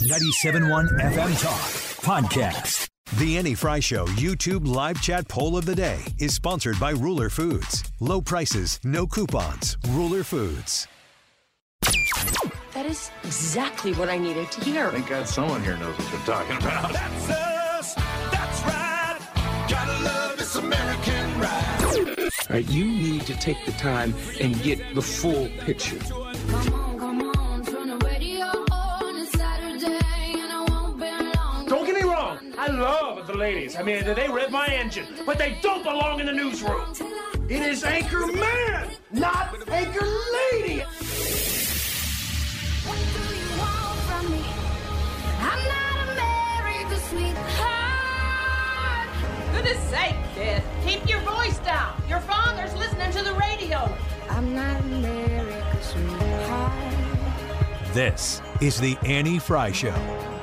[0.00, 1.58] 97.1 FM Talk
[2.04, 2.86] Podcast.
[3.18, 7.30] The Annie Frey Show YouTube live chat poll of the day is sponsored by Ruler
[7.30, 7.82] Foods.
[8.00, 9.78] Low prices, no coupons.
[9.88, 10.86] Ruler Foods.
[12.74, 14.90] That is exactly what I needed to hear.
[14.90, 16.92] Thank God someone here knows what they're talking about.
[16.92, 17.94] That's us.
[17.94, 19.66] That's right.
[19.66, 22.30] Gotta love this American ride.
[22.50, 25.98] All right, you need to take the time and get the full picture.
[33.36, 33.76] Ladies.
[33.76, 36.94] I mean, they rev my engine, but they don't belong in the newsroom.
[37.50, 40.80] It is Anchor Man, not Anchor Lady.
[42.86, 44.42] What do you want from me?
[45.38, 47.38] I'm not America's sweetheart.
[49.52, 50.62] Goodness sake, kid.
[50.86, 52.02] Keep your voice down.
[52.08, 53.94] Your father's listening to the radio.
[54.30, 56.72] I'm not America's sweetheart.
[57.92, 60.35] This is the Annie Frey Show.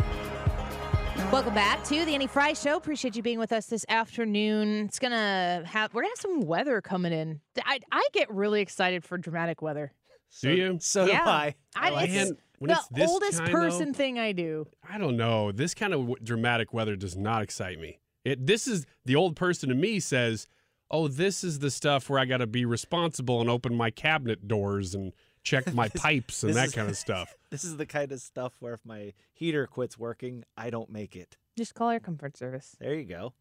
[1.34, 2.78] Welcome back to the Annie Frey Show.
[2.78, 4.86] Appreciate you being with us this afternoon.
[4.86, 7.42] It's gonna have we're gonna have some weather coming in.
[7.66, 9.94] I I get really excited for dramatic weather.
[10.42, 10.78] Do you?
[10.80, 11.56] So yeah, do I.
[11.76, 12.38] I, oh, like it's it.
[12.60, 14.68] When the it's this oldest kind, person though- thing I do.
[14.88, 15.52] I don't know.
[15.52, 18.00] This kind of w- dramatic weather does not excite me.
[18.24, 20.48] It this is the old person to me says,
[20.92, 24.48] "Oh, this is the stuff where I got to be responsible and open my cabinet
[24.48, 27.86] doors and check my pipes and this that is- kind of stuff." This is the
[27.86, 31.38] kind of stuff where if my heater quits working, I don't make it.
[31.56, 32.76] Just call your comfort service.
[32.80, 33.34] There you go.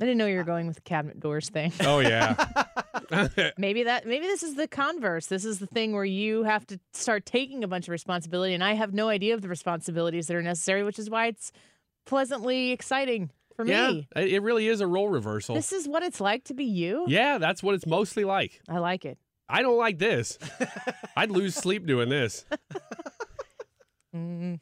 [0.00, 1.72] I didn't know you were uh, going with the cabinet doors thing.
[1.80, 2.36] Oh yeah.
[3.58, 5.26] maybe that maybe this is the converse.
[5.26, 8.62] This is the thing where you have to start taking a bunch of responsibility and
[8.62, 11.50] I have no idea of the responsibilities that are necessary, which is why it's
[12.06, 14.08] pleasantly exciting for yeah, me.
[14.14, 15.56] it it really is a role reversal.
[15.56, 17.06] This is what it's like to be you.
[17.08, 18.60] yeah, that's what it's mostly like.
[18.68, 19.18] I like it.
[19.50, 20.38] I don't like this.
[21.16, 22.44] I'd lose sleep doing this.
[24.14, 24.60] Mm,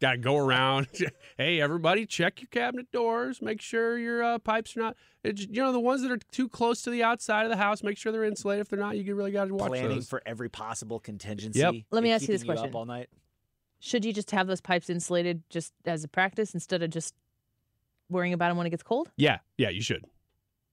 [0.00, 0.88] Got to go around.
[1.38, 3.40] hey, everybody, check your cabinet doors.
[3.40, 4.96] Make sure your uh, pipes are not.
[5.22, 7.82] It's, you know, the ones that are too close to the outside of the house.
[7.82, 8.62] Make sure they're insulated.
[8.62, 9.70] If they're not, you really got to watch it.
[9.70, 10.08] Planning those.
[10.08, 11.60] for every possible contingency.
[11.60, 11.74] Yep.
[11.90, 12.70] Let me ask you this keeping question.
[12.70, 13.08] up all night.
[13.78, 17.14] Should you just have those pipes insulated just as a practice instead of just
[18.10, 19.10] worrying about them when it gets cold?
[19.16, 20.04] yeah, yeah, you should.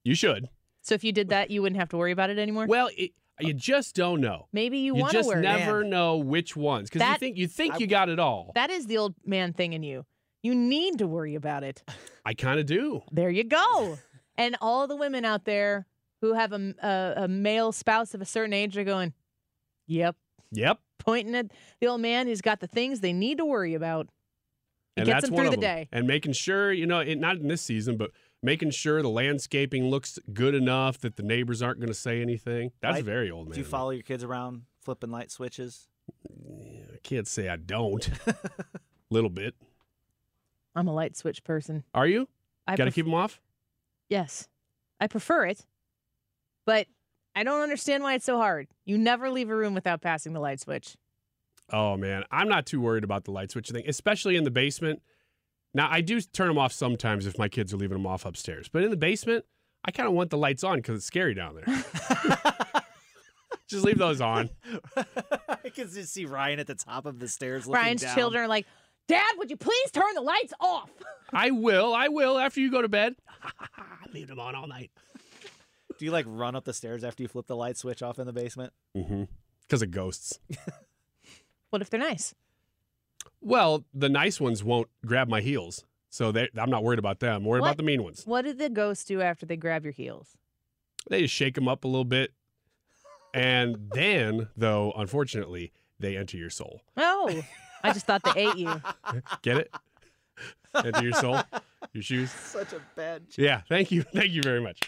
[0.04, 0.50] You should.
[0.82, 2.66] So if you did that, you wouldn't have to worry about it anymore.
[2.68, 3.12] Well, it,
[3.44, 4.48] you just don't know.
[4.54, 5.38] Maybe you, You want to wear.
[5.38, 5.66] You just worry.
[5.66, 8.52] never know which ones because you think you think I- you got it all.
[8.56, 10.06] That is the old man thing in you.
[10.44, 11.84] You need to worry about it.
[12.26, 13.02] I kind of do.
[13.12, 13.98] There you go.
[14.38, 15.86] and all the women out there
[16.22, 19.14] who have a, a, a male spouse of a certain age are going,
[19.88, 20.16] yep,
[20.52, 20.80] Yep.
[21.00, 21.48] pointing at
[21.80, 24.08] the old man who's got the things they need to worry about.
[24.98, 25.76] It and gets that's them one through of the them.
[25.78, 25.90] day.
[25.92, 28.12] And making sure, you know, it, not in this season, but
[28.44, 32.72] making sure the landscaping looks good enough that the neighbors aren't going to say anything.
[32.82, 33.54] That's Light- very old man.
[33.56, 35.88] Do you follow your kids around flipping light switches?
[36.30, 38.10] I can't say I don't.
[39.10, 39.56] Little bit.
[40.76, 41.84] I'm a light switch person.
[41.94, 42.28] Are you?
[42.68, 43.42] I Got to pref- keep them off.
[44.10, 44.48] Yes,
[45.00, 45.66] I prefer it,
[46.66, 46.88] but
[47.36, 48.68] I don't understand why it's so hard.
[48.86, 50.96] You never leave a room without passing the light switch.
[51.72, 55.02] Oh man, I'm not too worried about the light switch thing, especially in the basement.
[55.74, 58.70] Now I do turn them off sometimes if my kids are leaving them off upstairs,
[58.72, 59.46] but in the basement,
[59.86, 61.84] I kind of want the lights on because it's scary down there.
[63.68, 64.50] Just leave those on.
[64.98, 68.16] I can just see Ryan at the top of the stairs looking Brian's down.
[68.16, 68.66] children are like,
[69.08, 70.90] Dad, would you please turn the lights off?
[71.34, 71.94] I will.
[71.94, 73.16] I will after you go to bed.
[74.14, 74.92] leave them on all night.
[75.98, 78.26] Do you like run up the stairs after you flip the light switch off in
[78.26, 78.74] the basement?
[78.96, 79.24] Mm-hmm.
[79.62, 80.40] Because of ghosts.
[81.70, 82.36] What if they're nice?
[83.42, 87.36] Well, the nice ones won't grab my heels, so they, I'm not worried about them.
[87.38, 87.68] I'm worried What?
[87.70, 88.24] about the mean ones.
[88.26, 90.38] What did the ghosts do after they grab your heels?
[91.10, 92.32] They just shake them up a little bit,
[93.34, 96.82] and then, though, unfortunately, they enter your soul.
[96.98, 97.42] Oh,
[97.84, 98.72] I just thought they ate you.
[99.42, 99.74] Get it?
[100.76, 101.42] Enter your soul,
[101.94, 102.32] your shoes.
[102.32, 103.28] Such a bad.
[103.30, 103.38] Joke.
[103.40, 103.62] Yeah.
[103.68, 104.04] Thank you.
[104.04, 104.80] Thank you very much.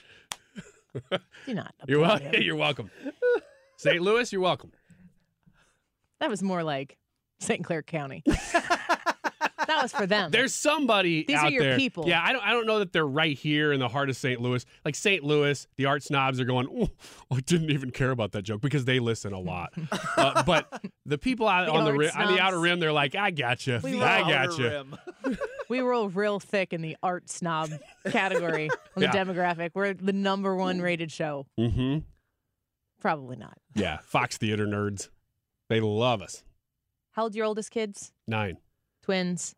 [1.48, 1.74] Do not.
[1.88, 2.42] You're applaud welcome.
[2.44, 2.92] You're welcome.
[3.78, 4.00] St.
[4.02, 4.72] Louis, you're welcome.
[6.20, 6.98] That was more like
[7.44, 7.64] St.
[7.64, 8.24] Clair County.
[8.26, 10.32] that was for them.
[10.32, 11.78] There's somebody These are your there.
[11.78, 12.08] people.
[12.08, 12.44] Yeah, I don't.
[12.46, 14.42] I don't know that they're right here in the heart of St.
[14.42, 14.66] Louis.
[14.84, 15.24] Like St.
[15.24, 16.68] Louis, the art snobs are going.
[16.72, 19.74] Oh, I didn't even care about that joke because they listen a lot.
[20.18, 22.92] uh, but the people out The on the art ri- on the outer rim, they're
[22.92, 23.80] like, I gotcha.
[23.84, 24.86] We I got you.
[25.70, 27.72] we roll real thick in the art snob
[28.10, 29.12] category on the Yeah.
[29.12, 29.72] demographic.
[29.74, 31.46] We're the number one rated show.
[31.60, 32.00] Mm-hmm.
[33.00, 33.58] Probably not.
[33.76, 35.10] Yeah, Fox Theater nerds.
[35.70, 36.44] They love us.
[37.14, 38.12] How old your oldest kids?
[38.28, 38.58] Nine.
[39.04, 39.56] Twins.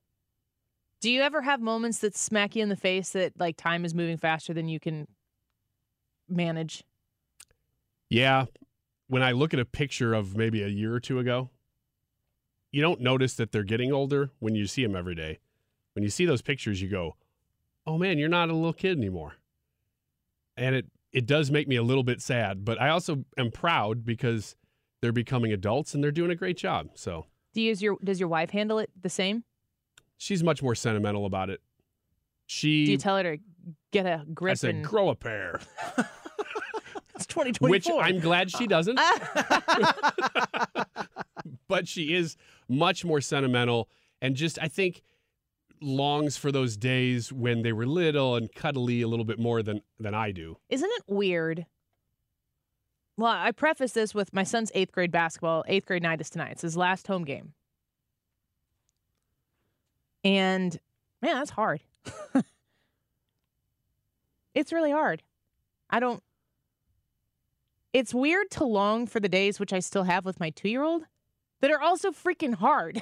[1.01, 3.93] Do you ever have moments that smack you in the face that like time is
[3.93, 5.07] moving faster than you can
[6.27, 6.83] manage?
[8.09, 8.45] Yeah.
[9.07, 11.49] When I look at a picture of maybe a year or two ago,
[12.71, 15.39] you don't notice that they're getting older when you see them every day.
[15.93, 17.15] When you see those pictures, you go,
[17.87, 19.35] oh man, you're not a little kid anymore.
[20.57, 24.05] And it, it does make me a little bit sad, but I also am proud
[24.05, 24.57] because
[25.01, 26.89] they're becoming adults and they're doing a great job.
[26.95, 29.43] So Do you your does your wife handle it the same?
[30.17, 31.61] she's much more sentimental about it.
[32.47, 33.37] She, Do you tell her to
[33.91, 35.59] get a grip I said, and grow a pair,
[37.15, 37.69] it's 2024?
[37.69, 38.95] which I'm glad she doesn't.
[41.67, 42.37] but she is
[42.69, 43.89] much more sentimental
[44.21, 45.01] and just I think
[45.81, 49.81] longs for those days when they were little and cuddly a little bit more than
[49.99, 50.57] than I do.
[50.69, 51.65] Isn't it weird?
[53.17, 55.63] Well, I preface this with my son's eighth grade basketball.
[55.67, 56.51] Eighth grade night is tonight.
[56.53, 57.53] It's his last home game.
[60.23, 60.77] And
[61.21, 61.81] man, that's hard.
[64.53, 65.23] it's really hard.
[65.89, 66.21] I don't.
[67.93, 70.83] It's weird to long for the days, which I still have with my two year
[70.83, 71.03] old,
[71.61, 73.01] that are also freaking hard.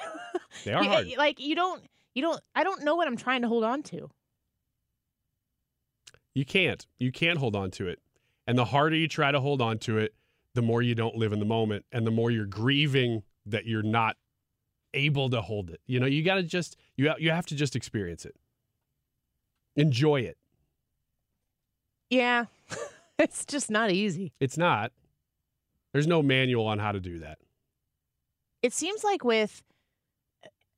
[0.64, 1.08] They are hard.
[1.18, 1.82] Like, you don't,
[2.14, 4.10] you don't, I don't know what I'm trying to hold on to.
[6.32, 6.86] You can't.
[6.98, 8.00] You can't hold on to it.
[8.46, 10.14] And the harder you try to hold on to it,
[10.54, 13.82] the more you don't live in the moment and the more you're grieving that you're
[13.82, 14.16] not
[14.92, 15.80] able to hold it.
[15.86, 18.36] You know, you got to just you you have to just experience it.
[19.76, 20.36] Enjoy it.
[22.10, 22.46] Yeah.
[23.18, 24.32] it's just not easy.
[24.40, 24.92] It's not.
[25.92, 27.38] There's no manual on how to do that.
[28.62, 29.62] it seems like with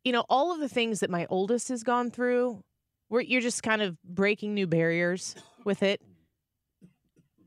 [0.05, 2.63] you know all of the things that my oldest has gone through
[3.09, 5.35] where you're just kind of breaking new barriers
[5.65, 6.01] with it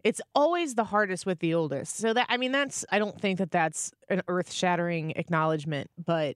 [0.04, 1.98] it's always the hardest with the oldest.
[1.98, 6.36] So that i mean that's i don't think that that's an earth-shattering acknowledgement but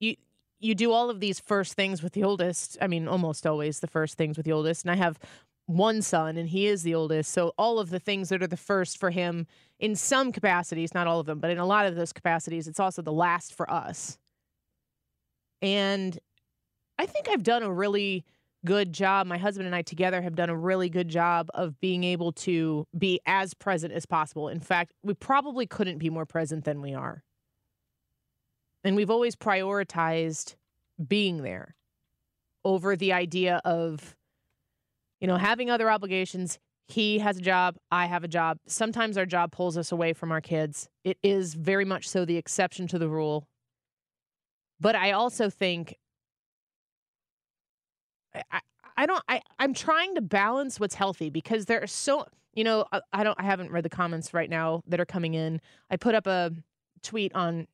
[0.00, 0.16] you
[0.58, 3.86] you do all of these first things with the oldest i mean almost always the
[3.86, 4.84] first things with the oldest.
[4.84, 5.18] And i have
[5.66, 7.30] one son and he is the oldest.
[7.30, 9.46] So all of the things that are the first for him
[9.78, 12.80] in some capacities not all of them but in a lot of those capacities it's
[12.80, 14.18] also the last for us.
[15.60, 16.18] And
[16.98, 18.24] i think i've done a really
[18.64, 22.04] good job my husband and i together have done a really good job of being
[22.04, 26.64] able to be as present as possible in fact we probably couldn't be more present
[26.64, 27.24] than we are
[28.84, 30.56] and we've always prioritized
[31.06, 31.76] being there
[32.64, 34.16] over the idea of
[35.22, 36.58] you know, having other obligations.
[36.88, 38.58] He has a job, I have a job.
[38.66, 40.88] Sometimes our job pulls us away from our kids.
[41.04, 43.46] It is very much so the exception to the rule.
[44.80, 45.96] But I also think
[48.34, 48.60] I,
[48.96, 52.84] I, don't I, I'm trying to balance what's healthy because there are so you know,
[52.92, 55.60] I, I don't I haven't read the comments right now that are coming in.
[55.90, 56.52] I put up a
[57.02, 57.66] tweet on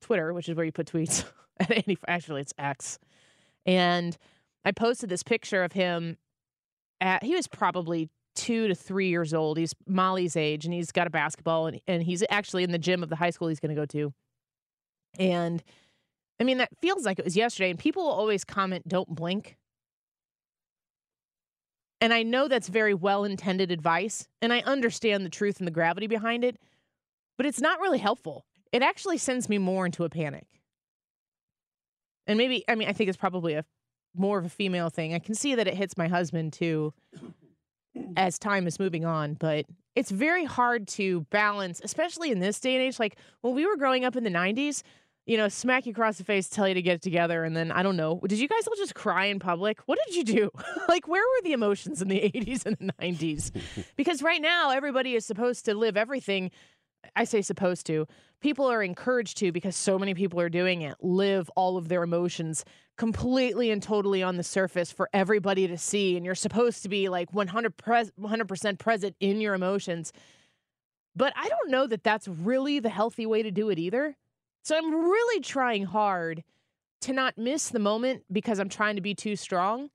[0.00, 1.24] Twitter, which is where you put tweets.
[2.08, 2.98] actually it's X.
[3.66, 4.16] And
[4.64, 6.16] I posted this picture of him
[7.00, 9.58] at he was probably two to three years old.
[9.58, 13.02] He's Molly's age and he's got a basketball and, and he's actually in the gym
[13.02, 14.12] of the high school he's gonna go to.
[15.18, 15.62] And
[16.40, 19.56] I mean that feels like it was yesterday, and people will always comment, don't blink.
[22.00, 25.72] And I know that's very well intended advice, and I understand the truth and the
[25.72, 26.56] gravity behind it,
[27.36, 28.44] but it's not really helpful.
[28.72, 30.46] It actually sends me more into a panic.
[32.26, 33.64] And maybe, I mean, I think it's probably a
[34.14, 35.14] more of a female thing.
[35.14, 36.92] I can see that it hits my husband too
[38.16, 39.66] as time is moving on, but
[39.96, 43.00] it's very hard to balance, especially in this day and age.
[43.00, 44.82] Like when we were growing up in the 90s,
[45.28, 47.70] you know, smack you across the face, tell you to get it together, and then
[47.70, 48.18] I don't know.
[48.26, 49.78] Did you guys all just cry in public?
[49.84, 50.50] What did you do?
[50.88, 53.52] like, where were the emotions in the 80s and the 90s?
[53.96, 56.50] because right now, everybody is supposed to live everything.
[57.14, 58.06] I say supposed to.
[58.40, 60.96] People are encouraged to because so many people are doing it.
[61.02, 62.64] Live all of their emotions
[62.96, 66.16] completely and totally on the surface for everybody to see.
[66.16, 70.10] And you're supposed to be like 100 pres- 100% present in your emotions.
[71.14, 74.16] But I don't know that that's really the healthy way to do it either.
[74.68, 76.44] So I'm really trying hard
[77.00, 79.88] to not miss the moment because I'm trying to be too strong.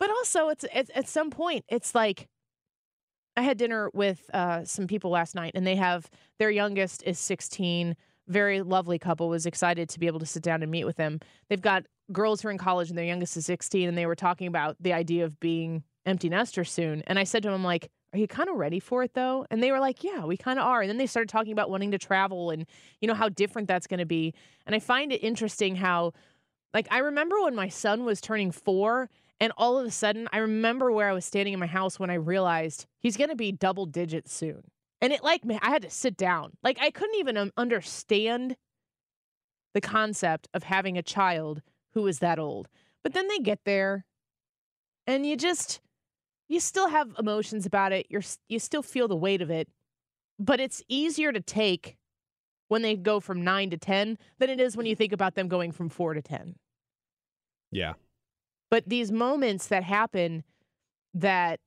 [0.00, 2.28] But also, it's, it's at some point, it's like
[3.36, 7.18] I had dinner with uh, some people last night, and they have their youngest is
[7.18, 7.94] 16.
[8.26, 9.28] Very lovely couple.
[9.28, 11.20] Was excited to be able to sit down and meet with them.
[11.50, 14.16] They've got girls who are in college, and their youngest is 16, and they were
[14.16, 17.02] talking about the idea of being empty nesters soon.
[17.06, 19.46] And I said to them, I'm like, are you kind of ready for it though?
[19.50, 20.80] And they were like, yeah, we kind of are.
[20.80, 22.66] And then they started talking about wanting to travel and,
[23.00, 24.34] you know, how different that's going to be.
[24.66, 26.12] And I find it interesting how,
[26.72, 30.38] like, I remember when my son was turning four and all of a sudden, I
[30.38, 33.52] remember where I was standing in my house when I realized he's going to be
[33.52, 34.62] double digits soon.
[35.02, 36.52] And it like I had to sit down.
[36.62, 38.56] Like I couldn't even um, understand
[39.74, 41.60] the concept of having a child
[41.92, 42.68] who was that old.
[43.02, 44.06] But then they get there
[45.06, 45.80] and you just
[46.48, 48.06] you still have emotions about it.
[48.08, 49.68] You're you still feel the weight of it.
[50.38, 51.96] But it's easier to take
[52.68, 55.48] when they go from 9 to 10 than it is when you think about them
[55.48, 56.56] going from 4 to 10.
[57.70, 57.94] Yeah.
[58.70, 60.44] But these moments that happen
[61.14, 61.60] that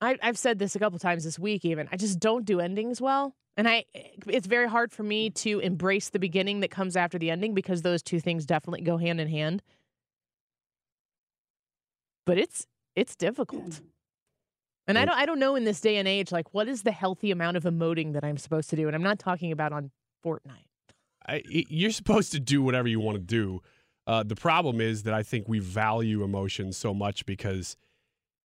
[0.00, 3.00] I, I've said this a couple times this week, even I just don't do endings
[3.00, 6.96] well, and I eh, it's very hard for me to embrace the beginning that comes
[6.96, 9.62] after the ending because those two things definitely go hand in hand.
[12.26, 13.80] But it's it's difficult.
[14.86, 16.92] And I don't I don't know in this day and age like what is the
[16.92, 19.90] healthy amount of emoting that I'm supposed to do and I'm not talking about on
[20.24, 20.66] Fortnite.
[21.28, 23.60] I, you're supposed to do whatever you want to do.
[24.06, 27.76] Uh, the problem is that I think we value emotion so much because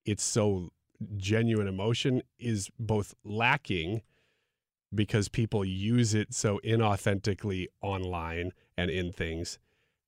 [0.06, 0.70] it's so
[1.18, 4.02] genuine emotion is both lacking
[4.94, 9.58] because people use it so inauthentically online and in things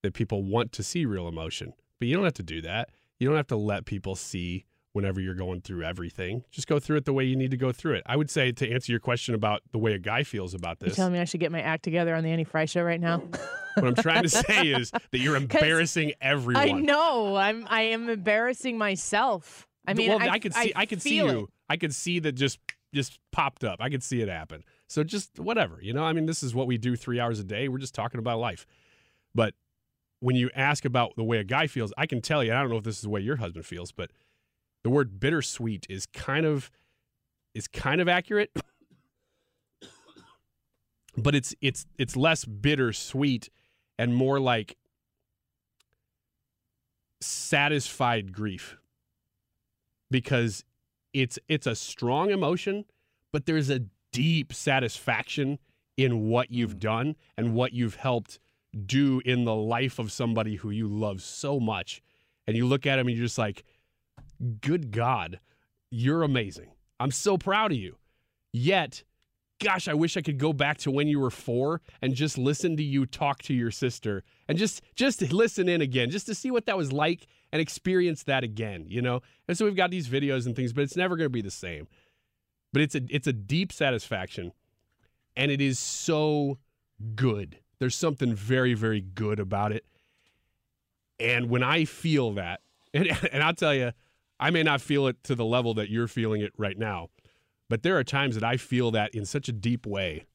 [0.04, 1.74] that people want to see real emotion.
[2.00, 2.90] But you don't have to do that.
[3.20, 6.44] You don't have to let people see whenever you're going through everything.
[6.50, 8.04] Just go through it the way you need to go through it.
[8.08, 10.90] I would say to answer your question about the way a guy feels about this.
[10.90, 13.00] You telling me I should get my act together on the Annie Frey show right
[13.00, 13.22] now?
[13.76, 16.64] What I'm trying to say is that you're embarrassing everyone.
[16.64, 17.36] I know.
[17.36, 19.68] I'm I am embarrassing myself.
[19.88, 21.28] I mean, well, I, I, could see, I, could see you.
[21.28, 21.50] it.
[21.70, 22.60] I could see that just
[22.94, 23.78] just popped up.
[23.80, 24.64] I could see it happen.
[24.88, 26.04] So just whatever, you know.
[26.04, 27.68] I mean, this is what we do three hours a day.
[27.68, 28.66] We're just talking about life.
[29.36, 29.54] But
[30.20, 32.54] when you ask about the way a guy feels, I can tell you.
[32.54, 34.12] I don't know if this is the way your husband feels, but
[34.84, 36.72] the word bittersweet is kind of
[37.54, 38.52] is kind of accurate.
[41.18, 43.50] but it's it's it's less bittersweet
[43.98, 44.78] and more like
[47.20, 48.78] satisfied grief
[50.12, 50.64] because
[51.14, 52.86] it's it's a strong emotion
[53.34, 53.82] but there's a
[54.12, 55.58] deep satisfaction
[55.98, 56.80] in what you've hmm.
[56.80, 58.40] done and what you've helped
[58.86, 62.02] do in the life of somebody who you love so much
[62.46, 63.64] and you look at him and you're just like
[64.62, 65.40] good god
[65.90, 66.72] you're amazing.
[67.00, 67.98] I'm so proud of you.
[68.52, 69.04] Yet
[69.60, 72.78] gosh i wish i could go back to when you were 4 and just listen
[72.78, 76.52] to you talk to your sister and just just listen in again just to see
[76.52, 79.22] what that was like and experience that again you know?
[79.48, 81.50] And so we've got these videos and things but it's never going to be the
[81.50, 81.88] same.
[82.72, 84.52] But it's a it's a deep satisfaction
[85.36, 86.60] and it is so
[87.16, 89.86] good there's something very very good about it.
[91.20, 92.62] And when i feel that
[92.94, 93.92] and, and i'll tell you
[94.40, 97.10] i may not feel it to the level that you're feeling it right now
[97.70, 100.26] but there are times that i feel that in such a deep way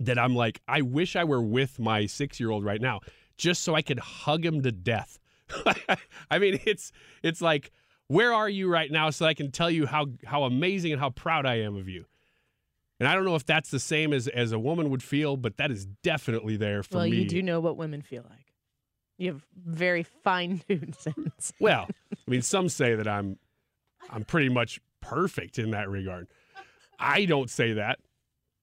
[0.00, 3.00] that i'm like i wish i were with my six year old right now
[3.40, 5.18] just so i could hug him to death.
[6.30, 7.72] I mean it's it's like
[8.06, 11.10] where are you right now so i can tell you how how amazing and how
[11.10, 12.04] proud i am of you
[13.00, 15.56] and I don't know if that's the same as as a woman would feel, but
[15.56, 17.16] that is definitely there for well, me.
[17.16, 18.54] you do know what women feel like.
[19.16, 21.52] You have very fine tuned sense.
[21.58, 23.38] Well, I mean, some say that I'm
[24.10, 26.28] I'm pretty much perfect in that regard.
[26.98, 27.98] I don't say that,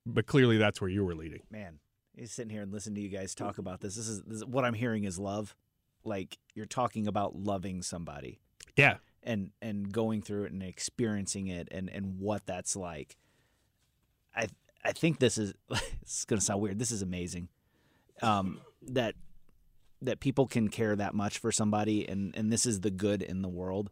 [0.05, 1.41] but clearly that's where you were leading.
[1.49, 1.79] Man,
[2.15, 3.95] he's sitting here and listening to you guys talk about this.
[3.95, 5.55] This is, this is what I'm hearing is love.
[6.03, 8.39] Like you're talking about loving somebody.
[8.75, 8.97] Yeah.
[9.23, 13.17] And and going through it and experiencing it and and what that's like.
[14.37, 14.47] I
[14.85, 15.53] I think this is
[16.01, 16.79] it's to sound weird.
[16.79, 17.49] This is amazing.
[18.21, 19.15] Um that
[20.01, 23.41] that people can care that much for somebody and and this is the good in
[23.41, 23.89] the world.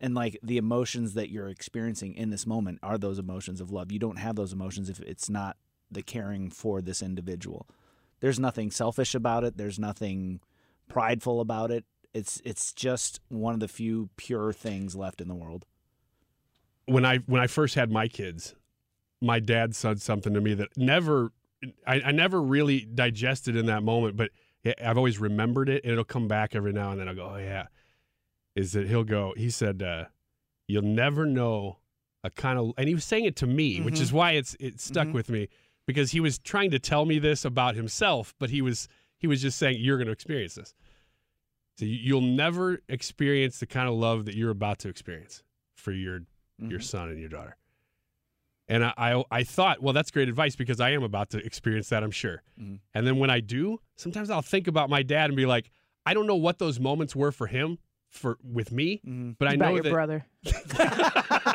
[0.00, 3.90] And like the emotions that you're experiencing in this moment are those emotions of love.
[3.90, 5.56] You don't have those emotions if it's not
[5.90, 7.66] the caring for this individual.
[8.20, 9.56] There's nothing selfish about it.
[9.56, 10.40] There's nothing
[10.88, 11.84] prideful about it.
[12.12, 15.66] It's it's just one of the few pure things left in the world.
[16.86, 18.54] When I when I first had my kids,
[19.20, 21.32] my dad said something to me that never
[21.86, 24.30] I, I never really digested in that moment, but
[24.82, 27.08] I've always remembered it, and it'll come back every now and then.
[27.08, 27.66] I'll go, oh yeah,
[28.54, 29.34] is that he'll go?
[29.36, 30.04] He said, uh,
[30.66, 31.78] "You'll never know
[32.24, 34.16] a kind of," and he was saying it to me, which is mm-hmm.
[34.16, 35.14] why it's it stuck mm-hmm.
[35.14, 35.48] with me
[35.86, 39.40] because he was trying to tell me this about himself, but he was he was
[39.40, 40.74] just saying you're going to experience this.
[41.78, 45.42] So you- you'll never experience the kind of love that you're about to experience
[45.74, 46.22] for your
[46.58, 46.80] your mm-hmm.
[46.80, 47.56] son and your daughter.
[48.68, 51.88] And I, I I thought, well, that's great advice because I am about to experience
[51.90, 52.42] that, I'm sure.
[52.60, 52.80] Mhm.
[52.94, 55.70] And then when I do, sometimes I'll think about my dad and be like,
[56.04, 57.78] I don't know what those moments were for him,
[58.10, 59.00] for with me,
[59.38, 60.26] but I about know your that brother.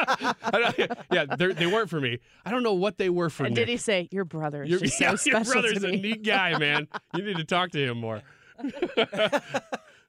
[1.11, 2.19] Yeah, they're- weren't for me.
[2.45, 3.65] I don't know what they were for And Nick.
[3.67, 4.63] did he say your brother?
[4.63, 6.87] is Your, just yeah, so your brother's to a neat guy, man.
[7.15, 8.21] You need to talk to him more.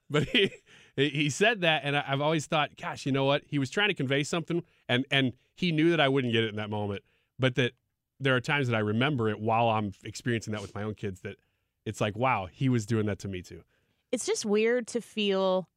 [0.09, 0.51] but he
[0.95, 3.43] he said that, and I've always thought, gosh, you know what?
[3.47, 6.49] He was trying to convey something, and and he knew that I wouldn't get it
[6.49, 7.03] in that moment,
[7.39, 7.73] but that
[8.19, 11.21] there are times that I remember it while I'm experiencing that with my own kids.
[11.21, 11.37] That
[11.85, 13.63] it's like, wow, he was doing that to me too.
[14.11, 15.67] It's just weird to feel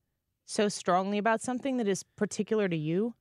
[0.44, 3.14] so strongly about something that is particular to you.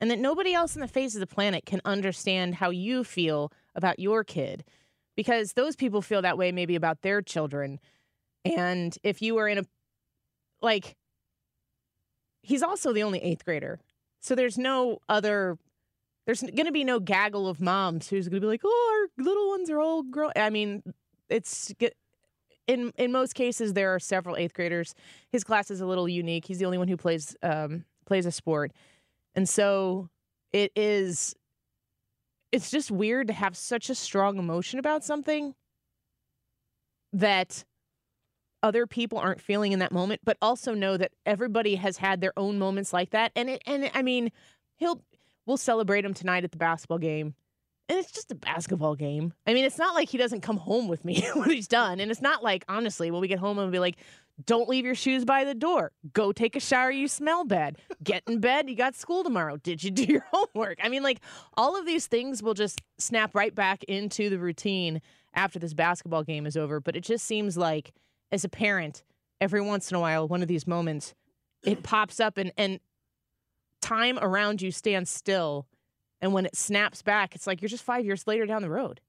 [0.00, 3.52] And that nobody else on the face of the planet can understand how you feel
[3.74, 4.64] about your kid
[5.14, 7.78] because those people feel that way maybe about their children.
[8.42, 9.64] And if you were in a,
[10.62, 10.96] like,
[12.42, 13.78] he's also the only eighth grader.
[14.20, 15.58] So there's no other,
[16.26, 19.24] there's going to be no gaggle of moms who's going to be like, oh, our
[19.24, 20.32] little ones are all grown.
[20.36, 20.82] I mean,
[21.28, 21.72] it's,
[22.70, 24.94] in in most cases there are several eighth graders.
[25.30, 26.46] His class is a little unique.
[26.46, 28.72] He's the only one who plays um, plays a sport,
[29.34, 30.08] and so
[30.52, 31.34] it is.
[32.52, 35.54] It's just weird to have such a strong emotion about something
[37.12, 37.64] that
[38.62, 42.32] other people aren't feeling in that moment, but also know that everybody has had their
[42.36, 43.32] own moments like that.
[43.34, 44.30] And it and I mean,
[44.76, 45.02] he'll
[45.46, 47.34] we'll celebrate him tonight at the basketball game.
[47.88, 49.32] And it's just a basketball game.
[49.48, 51.98] I mean, it's not like he doesn't come home with me when he's done.
[51.98, 53.96] And it's not like, honestly, when we get home and be like,
[54.46, 55.90] don't leave your shoes by the door.
[56.12, 56.92] Go take a shower.
[56.92, 57.78] You smell bad.
[58.02, 58.70] Get in bed.
[58.70, 59.56] You got school tomorrow.
[59.56, 60.78] Did you do your homework?
[60.82, 61.20] I mean, like,
[61.54, 65.02] all of these things will just snap right back into the routine
[65.34, 66.80] after this basketball game is over.
[66.80, 67.92] But it just seems like,
[68.32, 69.02] as a parent,
[69.40, 71.14] every once in a while, one of these moments,
[71.62, 72.80] it pops up and, and
[73.80, 75.66] time around you stands still.
[76.20, 79.00] And when it snaps back, it's like you're just five years later down the road.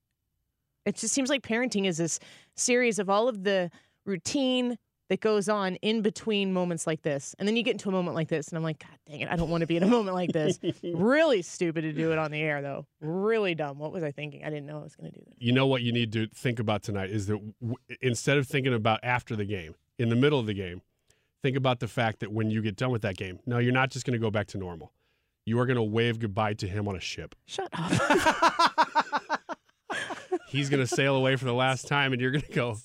[0.86, 2.19] It just seems like parenting is this
[2.55, 3.69] series of all of the
[4.05, 4.77] routine
[5.12, 7.36] that goes on in between moments like this.
[7.38, 9.28] And then you get into a moment like this, and I'm like, God dang it,
[9.30, 10.58] I don't want to be in a moment like this.
[10.86, 12.86] really stupid to do it on the air, though.
[13.02, 13.78] Really dumb.
[13.78, 14.45] What was I thinking?
[14.45, 15.36] I didn't know I was going to do that.
[15.38, 18.74] You know what you need to think about tonight is that w- instead of thinking
[18.74, 20.82] about after the game, in the middle of the game,
[21.43, 23.89] think about the fact that when you get done with that game, no, you're not
[23.89, 24.93] just going to go back to normal.
[25.45, 27.36] You are going to wave goodbye to him on a ship.
[27.47, 29.41] Shut up.
[30.47, 32.78] He's going to sail away for the last time, and you're going to go,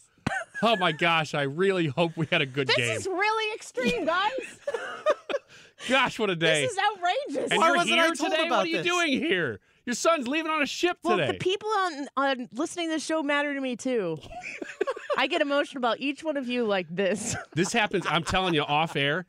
[0.62, 2.88] oh my gosh, I really hope we had a good this game.
[2.88, 4.30] This is really extreme, guys.
[5.88, 6.62] Gosh, what a day.
[6.62, 7.52] this is outrageous.
[7.52, 8.48] and you're here today?
[8.50, 9.60] What are you doing here?
[9.84, 11.32] Your son's leaving on a ship Well, today.
[11.32, 14.18] the people on on listening to the show matter to me too.
[15.18, 17.36] I get emotional about each one of you like this.
[17.54, 19.26] this happens, I'm telling you, off air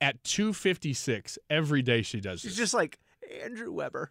[0.00, 2.58] at 2.56 every day she does She's this.
[2.58, 2.98] just like
[3.42, 4.10] Andrew Weber.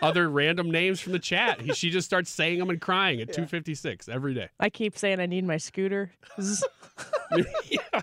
[0.00, 1.60] Other random names from the chat.
[1.60, 4.48] He, she just starts saying them and crying at 2.56 every day.
[4.60, 6.12] I keep saying I need my scooter.
[7.68, 8.00] Yeah.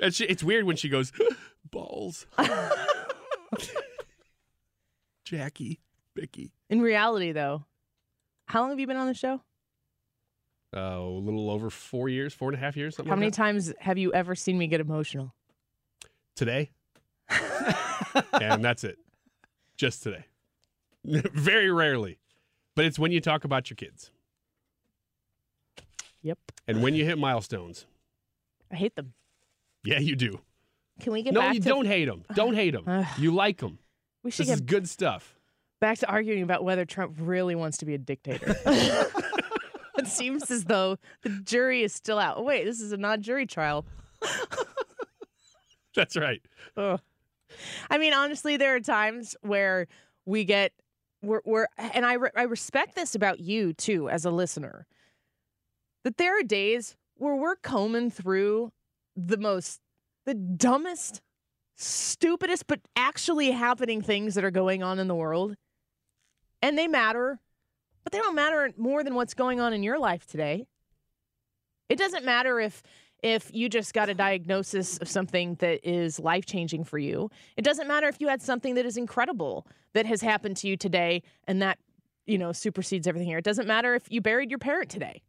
[0.00, 1.12] And she, it's weird when she goes,
[1.70, 2.26] balls.
[5.24, 5.80] Jackie,
[6.14, 6.52] Vicky.
[6.70, 7.64] In reality, though,
[8.46, 9.42] how long have you been on the show?
[10.74, 13.30] Uh, a little over four years, four and a half years, something How like many
[13.30, 13.36] that.
[13.36, 15.34] times have you ever seen me get emotional?
[16.36, 16.70] Today.
[18.40, 18.98] and that's it.
[19.76, 20.24] Just today.
[21.32, 22.18] Very rarely.
[22.74, 24.10] But it's when you talk about your kids
[26.22, 26.38] Yep.
[26.66, 27.86] and when you hit milestones.
[28.70, 29.14] I hate them.
[29.84, 30.40] Yeah, you do.
[31.00, 32.24] Can we get no, back you to don't hate them.
[32.34, 33.06] Don't hate them.
[33.18, 33.78] you like them.
[34.22, 35.38] We should This is good stuff.
[35.80, 38.56] back to arguing about whether Trump really wants to be a dictator.
[38.66, 42.36] it seems as though the jury is still out.
[42.38, 43.86] Oh, wait, this is a non-jury trial.
[45.94, 46.42] That's right.
[46.76, 47.00] Ugh.
[47.90, 49.88] I mean, honestly, there are times where
[50.26, 50.72] we get
[51.22, 54.86] we're, we're and I re- I respect this about you too as a listener.
[56.04, 58.72] That there are days where we're combing through
[59.16, 59.80] the most
[60.26, 61.20] the dumbest,
[61.76, 65.56] stupidest, but actually happening things that are going on in the world,
[66.62, 67.40] and they matter,
[68.04, 70.66] but they don't matter more than what's going on in your life today.
[71.88, 72.82] It doesn't matter if
[73.22, 77.30] if you just got a diagnosis of something that is life changing for you.
[77.56, 80.76] It doesn't matter if you had something that is incredible that has happened to you
[80.76, 81.78] today and that,
[82.26, 83.38] you know, supersedes everything here.
[83.38, 85.22] It doesn't matter if you buried your parent today.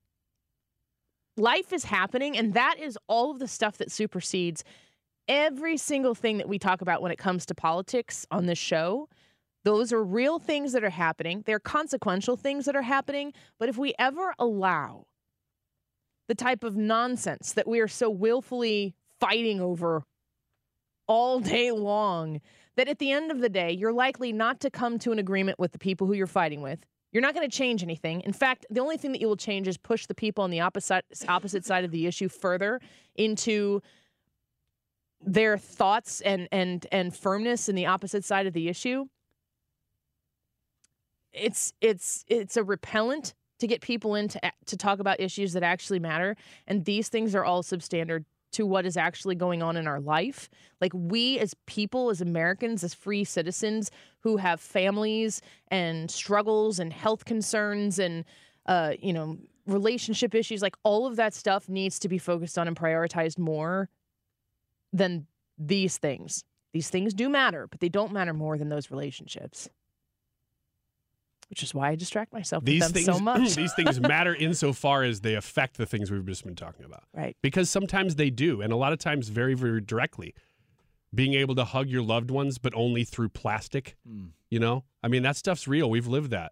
[1.38, 4.64] Life is happening, and that is all of the stuff that supersedes
[5.28, 9.08] every single thing that we talk about when it comes to politics on this show.
[9.64, 11.44] Those are real things that are happening.
[11.46, 13.34] They're consequential things that are happening.
[13.58, 15.06] But if we ever allow
[16.30, 20.04] the type of nonsense that we are so willfully fighting over
[21.08, 22.40] all day long,
[22.76, 25.58] that at the end of the day, you're likely not to come to an agreement
[25.58, 26.86] with the people who you're fighting with.
[27.12, 28.22] You're not going to change anything.
[28.22, 30.60] In fact, the only thing that you will change is push the people on the
[30.60, 32.80] opposite opposite side of the issue further
[33.16, 33.82] into
[35.20, 39.06] their thoughts and and and firmness in the opposite side of the issue.
[41.34, 45.64] It's it's it's a repellent to get people in to, to talk about issues that
[45.64, 46.36] actually matter,
[46.68, 50.50] and these things are all substandard to what is actually going on in our life.
[50.82, 53.92] Like we as people, as Americans, as free citizens
[54.22, 58.26] who have families and struggles and health concerns and
[58.66, 62.68] uh, you know, relationship issues, like all of that stuff needs to be focused on
[62.68, 63.90] and prioritized more
[64.92, 66.44] than these things.
[66.74, 69.70] These things do matter, but they don't matter more than those relationships.
[71.50, 73.56] Which is why I distract myself These with them things, so much.
[73.56, 77.04] these things matter insofar as they affect the things we've just been talking about.
[77.14, 77.36] Right.
[77.42, 80.36] Because sometimes they do, and a lot of times very, very directly.
[81.14, 83.96] Being able to hug your loved ones, but only through plastic.
[84.08, 84.30] Mm.
[84.52, 85.90] You know, I mean, that stuff's real.
[85.90, 86.52] We've lived that.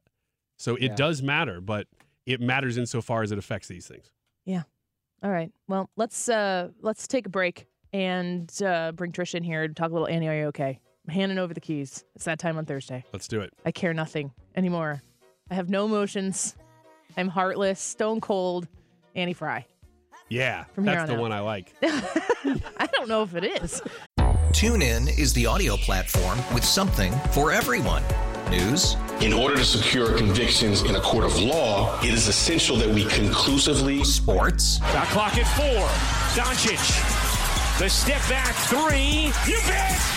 [0.57, 0.95] So it Yeah.
[0.95, 1.85] does matter, but
[2.25, 4.11] it matters insofar as it affects these things.
[4.45, 4.63] Yeah.
[5.21, 5.51] All right.
[5.67, 9.91] Well, let's uh let's take a break and uh bring Trish in here and talk
[9.91, 10.79] a little Annie, are you okay?
[11.07, 12.03] I'm handing over the keys.
[12.15, 13.03] It's that time on Thursday.
[13.13, 13.53] Let's do it.
[13.65, 15.01] I care nothing anymore.
[15.49, 16.55] I have no emotions.
[17.15, 18.67] I'm heartless, stone cold,
[19.15, 19.65] Annie Frey.
[20.29, 21.21] Yeah, From here that's on the out.
[21.21, 21.73] one I like.
[21.83, 23.81] I don't know if it is.
[24.51, 28.03] TuneIn is the audio platform with something for everyone.
[28.49, 32.89] News, In order to secure convictions in a court of law, it is essential that
[32.89, 35.87] we conclusively sports, Shot clock at four.
[36.43, 37.79] Doncic.
[37.79, 39.31] The step back three.
[39.51, 40.16] You bet.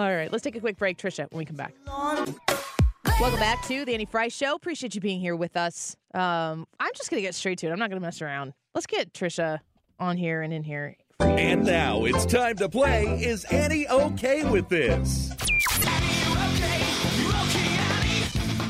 [0.00, 1.74] All right, let's take a quick break, Tricia, when we come back.
[3.20, 4.54] Welcome back to the Annie Frey Show.
[4.54, 5.94] Appreciate you being here with us.
[6.14, 7.70] Um, I'm just gonna get straight to it.
[7.70, 8.54] I'm not gonna mess around.
[8.74, 9.58] Let's get Tricia
[9.98, 10.96] on here and in here.
[11.20, 15.30] And now it's time to play Is Annie okay with this?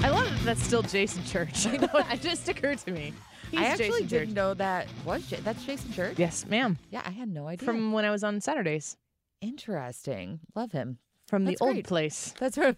[0.03, 1.65] I love that that's still Jason Church.
[1.69, 3.13] I know, it just occurred to me.
[3.53, 4.35] He's I actually Jason didn't Church.
[4.35, 6.19] know that was J- that's Jason Church.
[6.19, 6.77] Yes, ma'am.
[6.91, 7.67] Yeah, I had no idea.
[7.67, 8.97] From when I was on Saturdays.
[9.41, 10.41] Interesting.
[10.57, 10.99] Love him.
[11.31, 11.87] From the That's old great.
[11.87, 12.35] place.
[12.41, 12.77] That's right.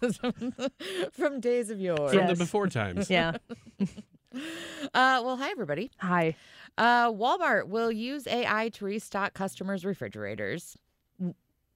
[1.12, 2.10] from days of yore.
[2.10, 3.08] From the before times.
[3.10, 3.32] Yeah.
[4.34, 5.90] Uh, well, hi everybody.
[5.98, 6.34] Hi.
[6.78, 10.74] Uh, Walmart will use AI to restock customers' refrigerators.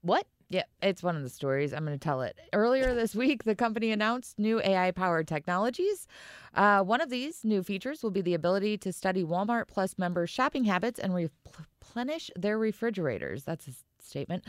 [0.01, 0.27] What?
[0.49, 1.75] Yeah, it's one of the stories.
[1.75, 2.39] I'm going to tell it.
[2.55, 6.07] Earlier this week, the company announced new AI powered technologies.
[6.55, 10.31] Uh, one of these new features will be the ability to study Walmart Plus members'
[10.31, 13.45] shopping habits and replenish their refrigerators.
[13.45, 14.45] That's a s- statement.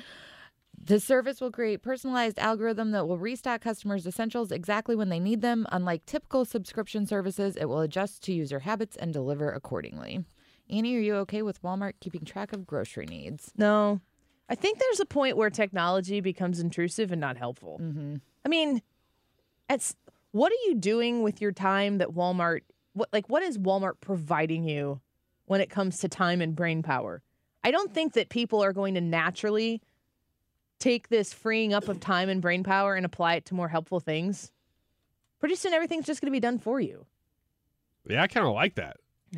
[0.88, 5.42] The service will create personalized algorithm that will restock customers' essentials exactly when they need
[5.42, 5.68] them.
[5.70, 10.24] Unlike typical subscription services, it will adjust to user habits and deliver accordingly.
[10.70, 13.52] Annie, are you okay with Walmart keeping track of grocery needs?
[13.58, 14.00] No.
[14.48, 17.82] I think there's a point where technology becomes intrusive and not helpful.
[17.84, 18.16] Mm-hmm.
[18.46, 18.82] I mean,
[19.70, 19.94] it's
[20.32, 22.62] what are you doing with your time that Walmart
[22.94, 25.02] what like what is Walmart providing you
[25.48, 27.22] when it comes to time and brain power?
[27.62, 29.82] I don't think that people are going to naturally
[30.80, 34.00] take this freeing up of time and brain power and apply it to more helpful
[34.00, 34.52] things.
[35.40, 37.06] Pretty soon everything's just going to be done for you.
[38.08, 38.98] Yeah, I kind of like that.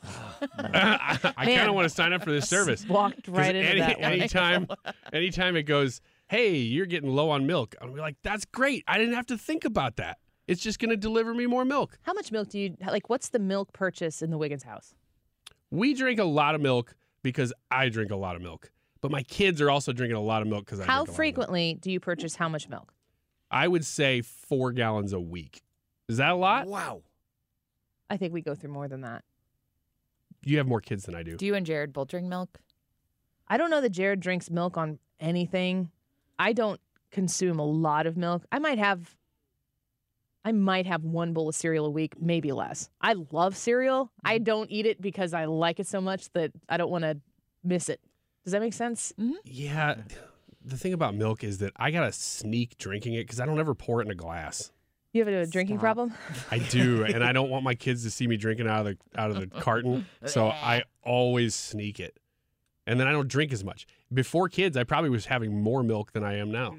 [0.58, 2.86] I, I kind of want to sign up for this service.
[2.86, 4.12] Walked 'Cause right into any, that one.
[4.12, 4.66] anytime,
[5.12, 8.84] anytime it goes, hey, you're getting low on milk, I'm like, that's great.
[8.86, 10.18] I didn't have to think about that.
[10.46, 11.98] It's just going to deliver me more milk.
[12.02, 14.94] How much milk do you like what's the milk purchase in the Wiggins house?
[15.70, 19.22] We drink a lot of milk because I drink a lot of milk, but my
[19.22, 21.08] kids are also drinking a lot of milk because I How drink a lot of
[21.08, 21.16] milk.
[21.16, 22.92] frequently do you purchase how much milk?
[23.50, 25.62] I would say four gallons a week.
[26.08, 26.66] Is that a lot?
[26.66, 27.02] Wow.
[28.10, 29.24] I think we go through more than that.
[30.44, 31.36] You have more kids than I do.
[31.36, 32.58] Do you and Jared both drink milk?
[33.48, 35.90] I don't know that Jared drinks milk on anything.
[36.38, 36.80] I don't
[37.10, 38.44] consume a lot of milk.
[38.52, 39.16] I might have
[40.44, 42.88] I might have one bowl of cereal a week, maybe less.
[43.00, 44.10] I love cereal.
[44.24, 44.44] I mm.
[44.44, 47.18] don't eat it because I like it so much that I don't want to
[47.64, 48.00] miss it.
[48.48, 49.12] Does that make sense?
[49.20, 49.32] Mm-hmm.
[49.44, 49.96] Yeah.
[50.64, 53.74] The thing about milk is that I gotta sneak drinking it because I don't ever
[53.74, 54.72] pour it in a glass.
[55.12, 56.14] You have a drinking problem?
[56.50, 59.20] I do, and I don't want my kids to see me drinking out of the
[59.20, 62.18] out of the carton, so I always sneak it.
[62.86, 63.86] And then I don't drink as much.
[64.14, 66.74] Before kids, I probably was having more milk than I am now.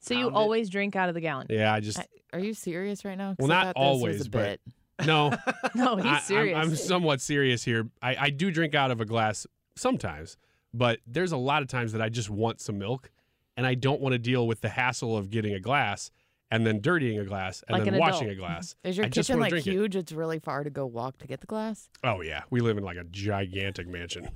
[0.00, 0.38] So you Pound it.
[0.38, 1.46] always drink out of the gallon?
[1.48, 3.34] Yeah, I just I- Are you serious right now?
[3.38, 4.60] well, I not thought this was always, a but
[4.98, 5.06] bit.
[5.06, 5.30] no,
[5.74, 6.58] No, he's I- I'm- serious.
[6.58, 7.88] I'm, somewhat serious here.
[8.02, 10.36] I, I do drink out of a glass sometimes,
[10.74, 13.10] but there's a lot of times that I just want some milk,
[13.56, 16.10] and I don't want to deal with the hassle of getting a glass
[16.50, 18.32] and then dirtying a glass and Like then an washing adult.
[18.38, 18.74] a glass.
[18.84, 19.70] Is your I kitchen like drink it.
[19.72, 19.96] huge?
[19.96, 21.90] It's really far to go walk to get the glass.
[22.04, 24.30] Oh yeah, we live in like a gigantic mansion.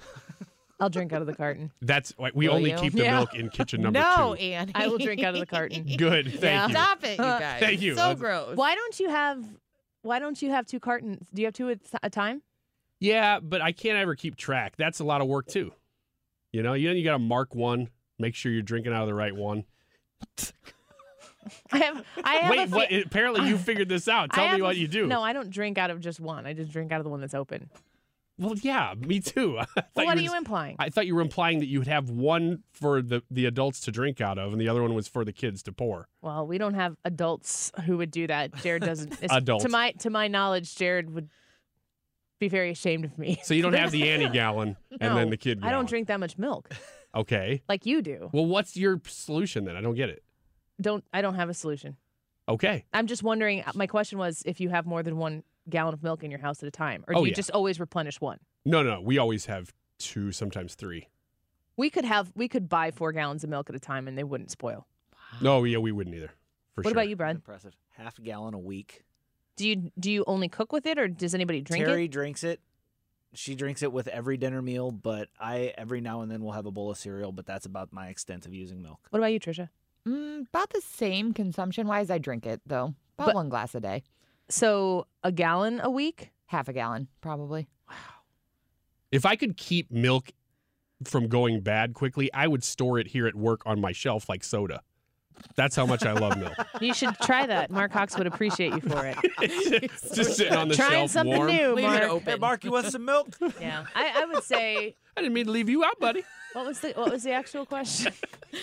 [0.81, 1.71] I'll drink out of the carton.
[1.83, 2.77] That's why we Will only you?
[2.77, 3.19] keep the Yeah.
[3.19, 4.43] milk in kitchen number no, two.
[4.43, 4.73] Annie.
[4.75, 5.85] I will drink out of the carton.
[5.97, 6.67] Good, thank Yeah.
[6.67, 6.73] you.
[6.75, 7.61] Stop it, you guys.
[7.61, 7.93] Thank you.
[7.93, 8.57] So That's- gross.
[8.57, 9.45] Why don't you have?
[10.03, 11.29] Why don't you have two cartons?
[11.33, 12.43] Do you have two at a time?
[12.99, 14.75] Yeah, but I can't ever keep track.
[14.77, 15.73] That's a lot of work too.
[16.53, 17.89] You know, you you got to mark one,
[18.19, 19.65] make sure you're drinking out of the right one.
[21.73, 22.05] I have.
[22.23, 22.51] I have.
[22.51, 23.07] Wait, a fe- what?
[23.07, 24.33] Apparently, you figured this out.
[24.33, 25.07] Tell me what you do.
[25.07, 26.47] No, I don't drink out of just one.
[26.47, 27.71] I just drink out of the one that's open.
[28.39, 29.59] Well, yeah, me too.
[29.95, 30.77] Well, what are you implying?
[30.79, 33.91] I thought you were implying that you would have one for the the adults to
[33.91, 36.09] drink out of, and the other one was for the kids to pour.
[36.23, 38.55] Well, we don't have adults who would do that.
[38.57, 39.15] Jared doesn't.
[39.31, 39.65] Adults.
[39.65, 41.29] To my to my knowledge, Jared would
[42.43, 43.41] be very ashamed of me.
[43.45, 45.61] So you don't have the Annie gallon and then the kid.
[45.63, 46.69] I don't drink that much milk
[47.15, 47.63] Okay.
[47.69, 48.31] like you do.
[48.33, 49.77] Well, what's your solution then?
[49.77, 50.23] I don't get it.
[50.81, 51.97] Don't I don't have a solution.
[52.49, 52.85] Okay.
[52.93, 53.63] I'm just wondering.
[53.63, 56.41] Uh, my question was if you have more than one gallon of milk in your
[56.41, 57.35] house at a time, or do Oh, you yeah.
[57.37, 58.39] just always replenish one?
[58.65, 61.09] No, no, we always have two, sometimes three.
[61.77, 64.25] We could have we could buy four gallons of milk at a time and they
[64.25, 64.87] wouldn't spoil.
[65.41, 66.33] No, yeah, we wouldn't either.
[66.75, 66.93] For what sure.
[66.93, 67.37] about you, Brad?
[67.37, 67.75] Impressive.
[67.91, 69.05] Half a gallon a week.
[69.57, 72.09] Do you do you only cook with it, or does anybody drink Terry it?
[72.11, 72.61] drinks it.
[73.35, 76.67] She drinks it with every dinner meal, but I every now and then will have
[76.67, 79.01] a bowl of cereal, but that's about my extent of using milk.
[79.11, 79.69] What about you, Tricia?
[80.07, 82.11] Mm, about the same consumption wise.
[82.11, 82.95] I drink it though.
[83.19, 84.03] About But- one glass a day.
[84.49, 86.31] So a gallon a week?
[86.47, 87.69] Half a gallon, probably.
[87.89, 87.95] Wow.
[89.11, 90.33] If I could keep milk
[91.05, 94.45] from going bad quickly, I would store it here at work on my shelf like
[94.45, 94.83] soda.
[95.57, 96.53] That's how much I love milk.
[96.81, 97.71] You should try that.
[97.71, 99.17] Mark Hawks would appreciate you for it.
[99.41, 101.49] It's just sitting on the Trying shelf something warm.
[101.49, 102.03] new, Leave it Mark.
[102.05, 102.33] open.
[102.33, 103.29] Hey, Mark, you want some milk?
[103.61, 104.97] Yeah, I, I would say.
[105.17, 106.25] I didn't mean to leave you out, buddy.
[106.55, 108.13] What was the what was the actual question?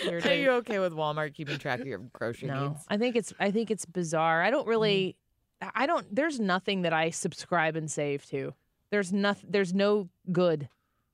[0.05, 0.43] Weird Are thing.
[0.43, 2.85] you okay with Walmart keeping track of your grocery No, needs?
[2.87, 4.43] I think it's I think it's bizarre.
[4.43, 5.15] I don't really,
[5.61, 5.69] mm-hmm.
[5.75, 6.13] I don't.
[6.13, 8.53] There's nothing that I subscribe and save to.
[8.91, 9.49] There's nothing.
[9.51, 10.69] There's no good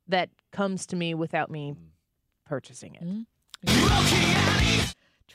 [0.07, 1.77] that comes to me without me mm.
[2.45, 3.03] purchasing it.
[3.03, 4.44] Mm-hmm.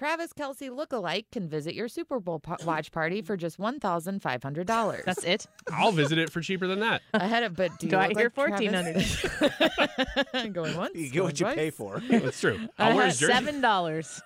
[0.00, 4.22] Travis Kelce lookalike can visit your Super Bowl po- watch party for just one thousand
[4.22, 5.02] five hundred dollars.
[5.04, 5.46] That's it.
[5.70, 7.02] I'll visit it for cheaper than that.
[7.12, 9.22] Ahead of, but do you Do I look hear like fourteen Travis?
[9.22, 10.54] hundred?
[10.54, 10.94] going once.
[10.96, 12.00] You get going what you pay for.
[12.10, 12.58] That's true.
[12.78, 14.22] I'll wear his jersey Seven dollars.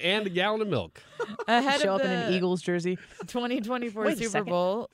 [0.00, 1.00] and a gallon of milk.
[1.46, 2.96] Ahead Show of up in the an Eagles jersey.
[3.28, 4.48] 2024 Wait a Super second.
[4.50, 4.90] Bowl.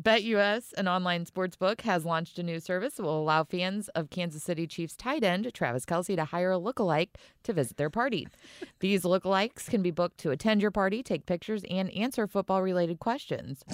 [0.00, 4.08] BetUS, an online sports book, has launched a new service that will allow fans of
[4.08, 7.10] Kansas City Chiefs tight end Travis Kelce to hire a lookalike
[7.42, 8.26] to visit their party.
[8.80, 12.98] These lookalikes can be booked to attend your party, take pictures, and answer football related
[12.98, 13.62] questions.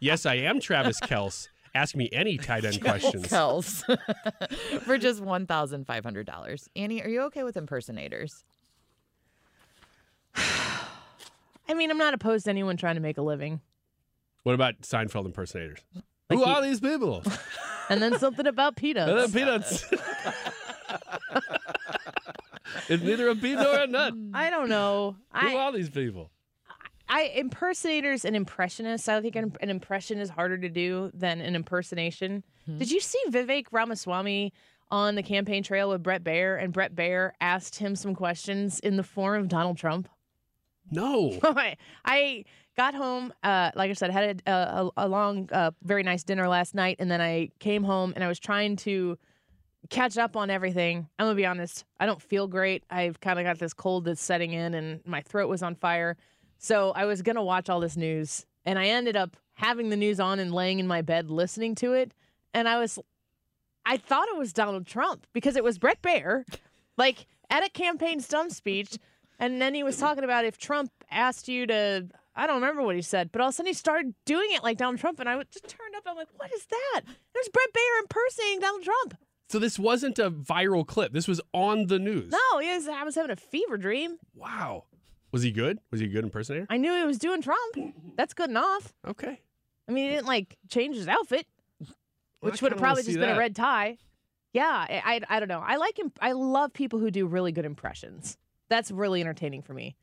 [0.00, 1.48] yes, I am Travis Kels.
[1.74, 3.26] Ask me any tight end questions.
[3.26, 3.84] Kels
[4.82, 6.68] for just $1,500.
[6.76, 8.44] Annie, are you okay with impersonators?
[10.36, 13.60] I mean, I'm not opposed to anyone trying to make a living.
[14.42, 15.78] What about Seinfeld impersonators?
[15.94, 17.22] Like Who he- are these people?
[17.90, 19.10] And then something about peanuts.
[19.10, 19.84] Uh, peanuts.
[22.88, 24.14] it's neither a pea nor a nut.
[24.34, 25.16] I don't know.
[25.34, 26.30] Who I, are these people?
[27.08, 29.08] I impersonators and impressionists.
[29.08, 32.44] I think an, an impression is harder to do than an impersonation.
[32.78, 34.52] Did you see Vivek Ramaswamy
[34.90, 38.96] on the campaign trail with Bret Baier, and Bret Baier asked him some questions in
[38.96, 40.08] the form of Donald Trump?
[40.90, 41.38] No.
[41.42, 42.44] I- I
[42.76, 46.48] got home, uh, like I said, had a, a, a long, uh, very nice dinner
[46.48, 49.18] last night, and then I came home and I was trying to
[49.90, 51.08] catch up on everything.
[51.18, 52.84] I'm gonna be honest, I don't feel great.
[52.90, 56.16] I've kind of got this cold that's setting in, and my throat was on fire.
[56.58, 60.20] So I was gonna watch all this news, and I ended up having the news
[60.20, 62.14] on and laying in my bed listening to it,
[62.54, 62.98] and I was,
[63.84, 66.44] I thought it was Donald Trump because it was Bret Baier,
[66.96, 68.96] like at a campaign stump speech.
[69.38, 72.96] And then he was talking about if Trump asked you to, I don't remember what
[72.96, 75.20] he said, but all of a sudden he started doing it like Donald Trump.
[75.20, 76.04] And I just turned up.
[76.06, 77.02] I'm like, what is that?
[77.04, 79.16] There's Bret Baier impersonating Donald Trump.
[79.50, 81.12] So this wasn't a viral clip.
[81.12, 82.32] This was on the news.
[82.32, 84.16] No, he was, I was having a fever dream.
[84.34, 84.84] Wow.
[85.30, 85.78] Was he good?
[85.90, 86.66] Was he a good impersonator?
[86.70, 87.76] I knew he was doing Trump.
[88.16, 88.94] That's good enough.
[89.06, 89.40] Okay.
[89.88, 91.46] I mean, he didn't like change his outfit,
[91.80, 93.98] Well, which would have probably just been a red tie.
[94.52, 95.62] Yeah, I, I I don't know.
[95.64, 96.12] I like him.
[96.20, 98.36] I love people who do really good impressions.
[98.68, 99.96] That's really entertaining for me.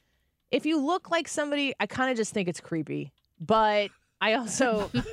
[0.51, 3.11] If you look like somebody, I kind of just think it's creepy.
[3.39, 3.89] But
[4.21, 5.05] I also, isn't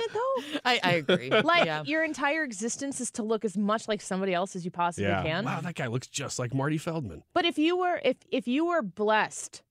[0.00, 0.60] it though?
[0.64, 1.30] I, I agree.
[1.30, 1.82] Like yeah.
[1.84, 5.22] your entire existence is to look as much like somebody else as you possibly Yeah.
[5.22, 5.44] can.
[5.44, 7.22] Wow, that guy looks just like Marty Feldman.
[7.32, 9.62] But if you were if if you were blessed,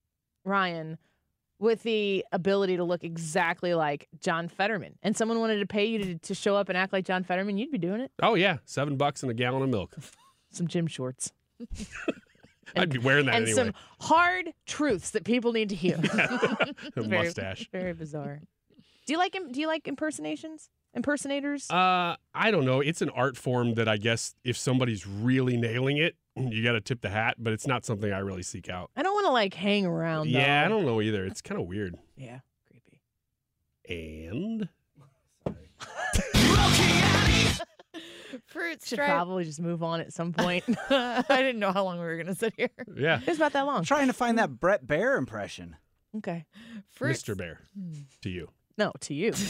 [0.44, 0.98] Ryan,
[1.60, 6.00] with the ability to look exactly like John Fetterman, and someone wanted to pay you
[6.00, 8.12] to, to show up and act like John Fetterman, you'd be doing it.
[8.22, 9.96] Oh yeah, seven bucks and a gallon of milk.
[10.52, 11.32] Some gym shorts
[12.76, 13.56] I'd be wearing that and anyway.
[13.66, 15.96] some hard truths that people need to hear.
[16.04, 17.70] A It's very- mustache.
[17.72, 18.42] Very bizarre.
[19.06, 19.52] Do you like him?
[19.52, 20.70] Do you like impersonations?
[20.96, 21.70] Impersonators?
[21.70, 22.80] Uh, I don't know.
[22.80, 26.82] It's an art form that I guess if somebody's really nailing it, you got to
[26.82, 27.36] tip the hat.
[27.38, 28.90] But it's not something I really seek out.
[28.96, 30.30] I don't want to like hang around.
[30.30, 31.24] Yeah, I don't know either.
[31.26, 31.96] It's kind of weird.
[32.18, 32.40] Yeah.
[32.68, 33.02] Creepy.
[33.88, 34.70] And
[38.48, 39.10] Fruit Should stripe.
[39.10, 40.64] probably just move on at some point.
[40.90, 42.70] I didn't know how long we were going to sit here.
[42.96, 43.78] yeah, It's about that long.
[43.78, 45.76] I'm trying to find that Bret Baier impression.
[46.18, 46.46] Okay.
[46.92, 47.36] Fruit, Mr.
[47.36, 47.58] Baier,
[48.22, 48.50] to you.
[48.78, 49.34] No, to you.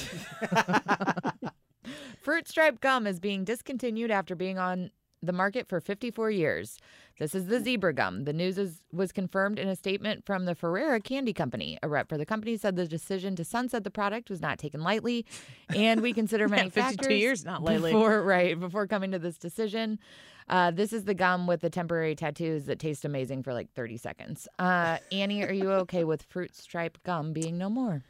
[2.21, 4.89] Fruit stripe gum is being discontinued after being on
[5.25, 6.77] the market for 54 years.
[7.19, 8.25] This is the zebra gum.
[8.25, 11.77] The news is, was confirmed in a statement from the Ferrara Candy Company.
[11.81, 14.81] A rep for the company said the decision to sunset the product was not taken
[14.81, 15.25] lightly,
[15.73, 17.91] and we consider many 52 factors years, not lightly.
[17.91, 19.99] before right before coming to this decision.
[20.47, 23.97] Uh, this is the gum with the temporary tattoos that taste amazing for like 30
[23.97, 24.47] seconds.
[24.59, 28.03] Uh, Annie, are you okay with fruit stripe gum being no more?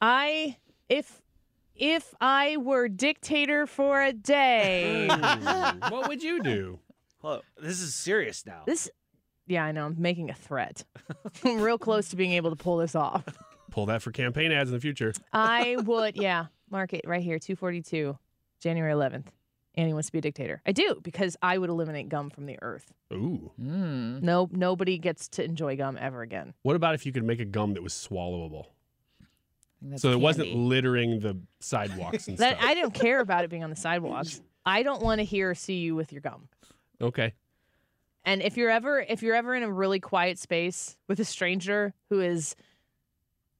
[0.00, 0.56] I
[0.88, 1.22] if
[1.78, 5.08] if I were dictator for a day.
[5.88, 6.78] what would you do?
[7.22, 8.62] Well, this is serious now.
[8.66, 8.90] this
[9.46, 9.86] Yeah, I know.
[9.86, 10.84] I'm making a threat.
[11.44, 13.24] I'm real close to being able to pull this off.
[13.70, 15.12] Pull that for campaign ads in the future.
[15.32, 18.16] I would, yeah, mark it right here, 242,
[18.60, 19.26] January 11th.
[19.74, 20.62] Annie wants to be a dictator.
[20.64, 22.92] I do because I would eliminate gum from the earth.
[23.12, 23.52] Ooh.
[23.60, 24.22] Mm.
[24.22, 26.54] No, nobody gets to enjoy gum ever again.
[26.62, 28.66] What about if you could make a gum that was swallowable?
[29.96, 32.68] So it wasn't littering the sidewalks and That stuff.
[32.68, 34.40] I don't care about it being on the sidewalks.
[34.64, 36.48] I don't want to hear or see you with your gum.
[37.00, 37.34] Okay.
[38.24, 41.94] And if you're ever if you're ever in a really quiet space with a stranger
[42.10, 42.56] who is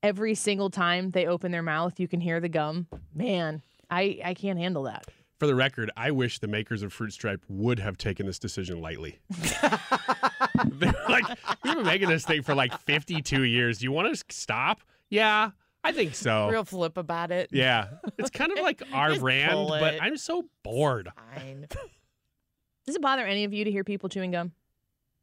[0.02, 4.35] every single time they open their mouth you can hear the gum, man, I I
[4.35, 5.07] can't handle that.
[5.38, 8.81] For the record, I wish the makers of Fruit Stripe would have taken this decision
[8.81, 9.18] lightly.
[10.64, 11.26] They're like,
[11.62, 13.79] we've been making this thing for like 52 years.
[13.79, 14.81] Do you want to stop?
[15.11, 15.50] Yeah,
[15.88, 16.49] I think so.
[16.49, 17.51] Real flip about it.
[17.53, 17.88] Yeah.
[18.18, 20.03] It's kind of like our Just brand, pull but.
[20.03, 21.09] I'm so bored.
[21.35, 21.66] Fine.
[22.87, 24.53] Does it bother any of you to hear people chewing gum?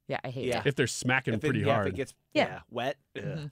[0.08, 0.60] Yeah, I hate Yeah.
[0.60, 0.68] it.
[0.68, 1.88] If they're smacking If it, pretty yeah, hard.
[1.88, 2.46] if it gets Yeah.
[2.48, 2.98] yeah, wet.
[3.18, 3.24] ugh.
[3.24, 3.52] Mhm.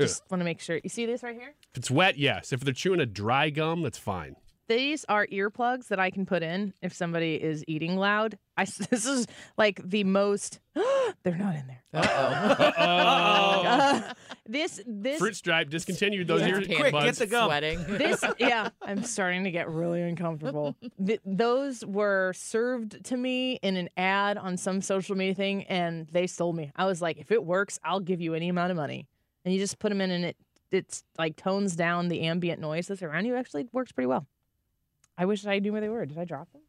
[0.00, 0.78] Just want to make sure.
[0.82, 1.54] You see this right here?
[1.72, 2.52] if it's wet, yes.
[2.52, 4.36] If they're chewing a dry gum, that's fine.
[4.68, 8.38] These are earplugs that I can put in if somebody is eating loud.
[8.56, 9.26] I this is
[9.56, 10.60] like the most.
[11.22, 11.82] they're not in there.
[11.94, 13.62] Uh-oh.
[13.64, 14.12] Uh,
[14.46, 17.04] this this Fruit Stripe discontinued those His ear pants Quick, buds.
[17.06, 17.48] get the gum.
[17.48, 17.84] Sweating.
[17.88, 23.76] this yeah i'm starting to get really uncomfortable Th- those were served to me in
[23.76, 27.30] an ad on some social media thing and they sold me i was like if
[27.32, 29.06] it works i'll give you any amount of money
[29.44, 30.36] and you just put them in and it
[30.70, 34.26] it's like tones down the ambient noise that's around you actually works pretty well
[35.18, 36.62] i wish i knew where they were did i drop them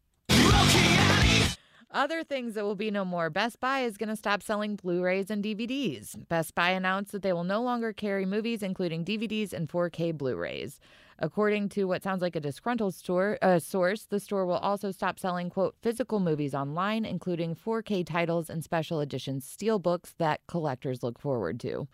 [1.91, 3.31] Other things that will be no more.
[3.31, 6.15] Best Buy is going to stop selling Blu rays and DVDs.
[6.29, 10.35] Best Buy announced that they will no longer carry movies, including DVDs and 4K Blu
[10.35, 10.79] rays.
[11.17, 15.17] According to what sounds like a disgruntled store, uh, source, the store will also stop
[15.17, 21.17] selling, quote, physical movies online, including 4K titles and special edition steelbooks that collectors look
[21.17, 21.87] forward to.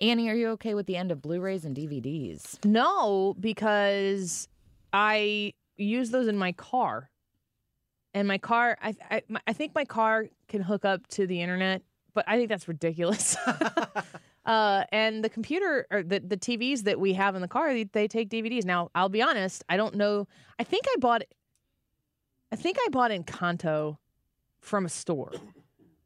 [0.00, 2.64] Annie, are you okay with the end of Blu rays and DVDs?
[2.64, 4.48] no because
[4.92, 7.10] i use those in my car.
[8.14, 11.82] And my car I, I I think my car can hook up to the internet
[12.14, 13.36] but i think that's ridiculous.
[14.44, 17.84] Uh and the computer or the, the tvs that we have in the car they,
[17.84, 20.26] they take dvds now i'll be honest i don't know
[20.58, 21.22] i think i bought
[22.50, 23.98] i think i bought encanto
[24.58, 25.30] from a store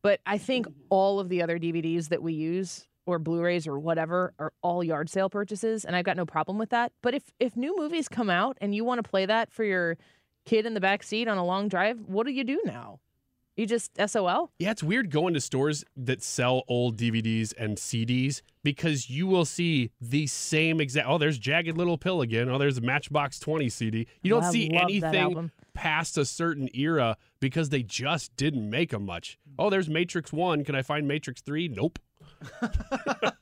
[0.02, 4.34] but i think all of the other dvds that we use or blu-rays or whatever
[4.38, 7.56] are all yard sale purchases and i've got no problem with that but if if
[7.56, 9.96] new movies come out and you want to play that for your
[10.44, 13.00] kid in the back seat on a long drive what do you do now
[13.56, 14.50] You just SOL?
[14.58, 19.46] Yeah, it's weird going to stores that sell old DVDs and CDs because you will
[19.46, 21.08] see the same exact.
[21.08, 22.50] Oh, there's Jagged Little Pill again.
[22.50, 24.06] Oh, there's Matchbox 20 CD.
[24.22, 29.06] You don't I see anything past a certain era because they just didn't make them
[29.06, 29.38] much.
[29.48, 29.54] Mm.
[29.58, 30.62] Oh, there's Matrix 1.
[30.64, 31.68] Can I find Matrix 3?
[31.68, 31.98] Nope.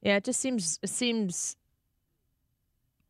[0.00, 1.56] Yeah, it just seems it seems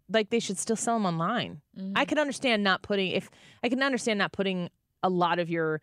[0.09, 1.61] like they should still sell them online.
[1.95, 3.31] I can understand not putting if
[3.63, 4.71] I can understand not putting
[5.03, 5.81] a lot of your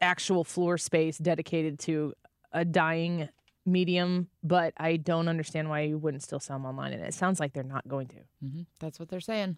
[0.00, 2.12] actual floor space dedicated to
[2.52, 3.28] a dying
[3.64, 6.92] medium, but I don't understand why you wouldn't still sell them online.
[6.92, 8.16] And it sounds like they're not going to.
[8.44, 9.56] hmm That's what they're saying.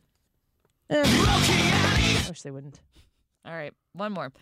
[0.91, 2.81] I wish they wouldn't.
[3.47, 4.33] All right, one more.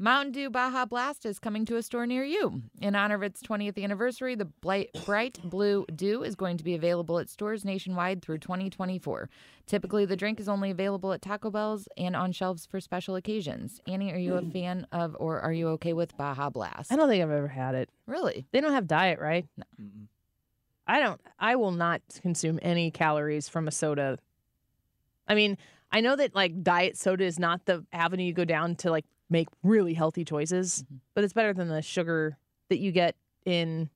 [0.00, 2.62] Mountain Dew Baja Blast is coming to a store near you.
[2.80, 6.76] In honor of its 20th anniversary, the Blight, Bright Blue Dew is going to be
[6.76, 9.28] available at stores nationwide through 2024.
[9.66, 13.80] Typically, the drink is only available at Taco Bell's and on shelves for special occasions.
[13.88, 14.50] Annie, are you a hmm.
[14.50, 16.92] fan of or are you okay with Baja Blast?
[16.92, 17.90] I don't think I've ever had it.
[18.06, 18.46] Really?
[18.52, 19.48] They don't have diet, right?
[19.56, 19.64] No.
[20.86, 21.20] I don't.
[21.40, 24.20] I will not consume any calories from a soda.
[25.26, 25.58] I mean,
[25.90, 29.04] I know that like diet soda is not the avenue you go down to like
[29.30, 30.96] make really healthy choices, mm-hmm.
[31.14, 32.36] but it's better than the sugar
[32.68, 33.90] that you get in,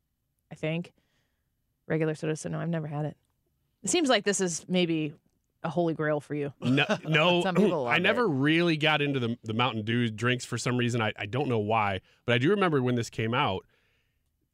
[0.51, 0.93] I think,
[1.87, 2.37] regular soda.
[2.37, 3.16] So no, I've never had it.
[3.83, 5.14] It seems like this is maybe
[5.64, 6.53] a holy grail for you.
[6.61, 10.45] No, no Some people love I never really got into the, the Mountain Dew drinks
[10.45, 11.01] for some reason.
[11.01, 13.64] I, I don't know why, but I do remember when this came out.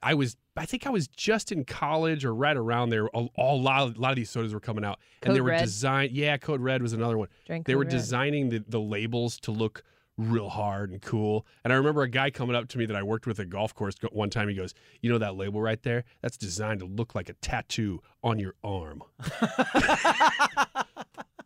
[0.00, 3.06] I was, I think I was just in college or right around there.
[3.06, 5.64] A, a lot, a lot of these sodas were coming out, and they were Red?
[5.64, 6.12] designed.
[6.12, 7.28] Yeah, Code Red was another one.
[7.46, 7.90] Drink they Code were Red.
[7.90, 9.82] designing the, the labels to look
[10.18, 11.46] real hard and cool.
[11.64, 13.72] And I remember a guy coming up to me that I worked with at golf
[13.74, 14.48] course one time.
[14.48, 16.04] He goes, "You know that label right there?
[16.20, 19.02] That's designed to look like a tattoo on your arm."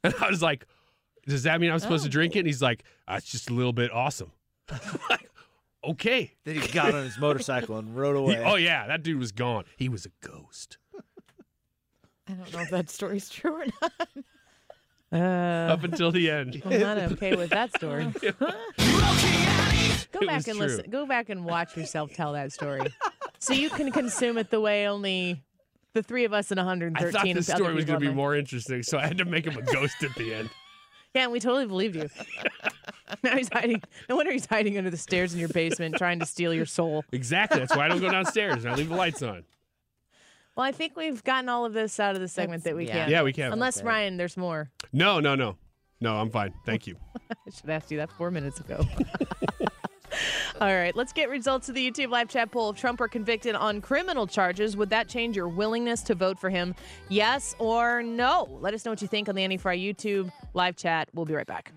[0.02, 0.66] and I was like,
[1.26, 3.54] "Does that mean I'm supposed to drink it?" And he's like, uh, "It's just a
[3.54, 4.32] little bit awesome."
[5.10, 5.28] Like,
[5.84, 6.32] okay.
[6.44, 8.44] Then he got on his motorcycle and rode He- away.
[8.44, 9.64] oh yeah, that dude was gone.
[9.76, 10.78] He was a ghost.
[12.28, 14.08] I don't know if that story's true or not.
[15.12, 15.16] Uh,
[15.72, 16.62] Up until the end.
[16.64, 18.04] I'm not okay with that story.
[18.22, 20.66] Go It back was and true.
[20.66, 20.90] listen.
[20.90, 22.82] Go back and watch yourself tell that story,
[23.38, 25.42] so you can consume it the way only
[25.94, 26.96] the three of us and 113.
[27.06, 29.18] I thought the other story was people going to be more interesting, so I had
[29.18, 30.50] to make him a ghost at the end.
[31.14, 32.08] Yeah, and we totally believed you.
[33.22, 33.82] now he's hiding.
[34.08, 37.04] No wonder he's hiding under the stairs in your basement, trying to steal your soul.
[37.12, 37.58] Exactly.
[37.58, 39.44] That's why I don't go downstairs and I leave the lights on.
[40.57, 42.92] Well, I think we've gotten all of this out of the segment that we yeah.
[42.92, 43.11] can.
[43.11, 43.53] Yeah, we can.
[43.53, 44.70] Unless Ryan, there's more.
[44.92, 45.57] No, no, no.
[46.00, 46.53] No, I'm fine.
[46.66, 46.96] Thank you.
[47.30, 48.84] I should have asked you that four minutes ago.
[50.61, 52.70] All right, let's get results of the YouTube live chat poll.
[52.70, 56.50] If Trump were convicted on criminal charges, would that change your willingness to vote for
[56.50, 56.74] him?
[57.09, 58.46] Yes or no?
[58.61, 61.09] Let us know what you think on the Annie Frey YouTube live chat.
[61.14, 61.72] We'll be right back.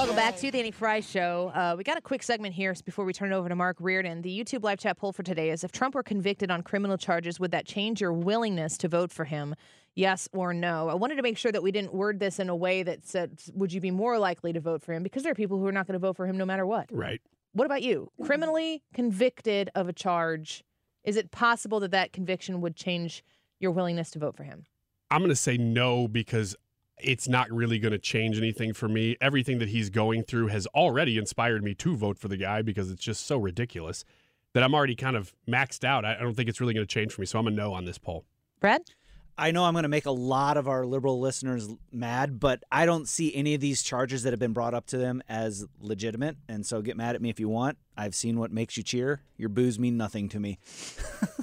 [0.00, 1.52] Welcome back to the Annie Frey Show.
[1.54, 4.22] Uh, we got a quick segment here before we turn it over to Mark Reardon.
[4.22, 7.38] The YouTube live chat poll for today is if Trump were convicted on criminal charges,
[7.38, 9.54] would that change your willingness to vote for him?
[9.94, 10.88] Yes or no?
[10.88, 13.42] I wanted to make sure that we didn't word this in a way that said,
[13.52, 15.02] would you be more likely to vote for him?
[15.02, 16.88] Because there are people who are not going to vote for him no matter what.
[16.90, 17.20] Right.
[17.52, 18.10] What about you?
[18.22, 20.64] Criminally convicted of a charge,
[21.04, 23.22] is it possible that that conviction would change
[23.58, 24.64] your willingness to vote for him?
[25.10, 26.56] I'm going to say no because
[27.02, 29.16] it's not really going to change anything for me.
[29.20, 32.90] Everything that he's going through has already inspired me to vote for the guy because
[32.90, 34.04] it's just so ridiculous
[34.52, 36.04] that I'm already kind of maxed out.
[36.04, 37.26] I I don't think it's really going to change for me.
[37.26, 38.24] So I'm a no on this poll.
[38.60, 38.82] Brad?
[39.38, 42.84] I know I'm going to make a lot of our liberal listeners mad, but I
[42.84, 46.36] don't see any of these charges that have been brought up to them as legitimate.
[46.46, 47.78] And so get mad at me if you want.
[47.96, 49.22] I've seen what makes you cheer.
[49.38, 50.58] Your boos mean nothing to me.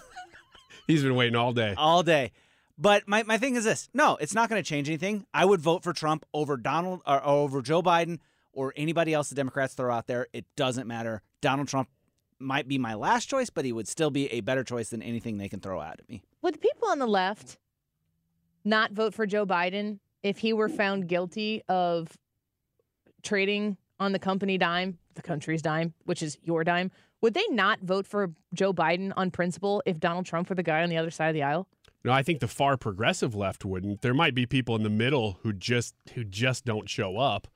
[0.88, 1.74] He's been waiting all day.
[1.76, 2.34] All day.
[2.78, 5.26] But my, my thing is this no, it's not going to change anything.
[5.34, 8.20] I would vote for Trump over Donald or over Joe Biden
[8.54, 10.28] or anybody else the Democrats throw out there.
[10.34, 11.22] It doesn't matter.
[11.42, 11.90] Donald Trump
[12.40, 15.38] might be my last choice, but he would still be a better choice than anything
[15.38, 16.22] they can throw out at me.
[16.42, 17.58] Would people on the left
[18.64, 22.16] not vote for Joe Biden if he were found guilty of
[23.24, 26.92] trading on the company dime, the country's dime, which is your dime?
[27.22, 30.84] Would they not vote for Joe Biden on principle if Donald Trump were the guy
[30.84, 31.68] on the other side of the aisle?
[32.04, 34.02] No, I think the far progressive left wouldn't.
[34.02, 37.48] There might be people in the middle who just who just don't show up,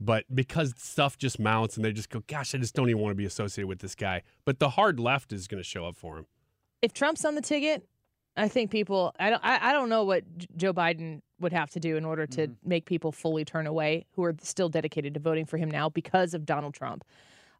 [0.00, 3.12] but because stuff just mounts and they just go, "Gosh, I just don't even want
[3.12, 5.96] to be associated with this guy." But the hard left is going to show up
[5.96, 6.26] for him.
[6.82, 7.88] If Trump's on the ticket,
[8.36, 9.14] I think people.
[9.18, 9.44] I don't.
[9.44, 12.48] I, I don't know what J- Joe Biden would have to do in order to
[12.48, 12.68] mm-hmm.
[12.68, 16.34] make people fully turn away who are still dedicated to voting for him now because
[16.34, 17.04] of Donald Trump.